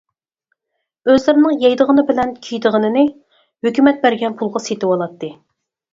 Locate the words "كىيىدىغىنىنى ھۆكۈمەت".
2.47-4.03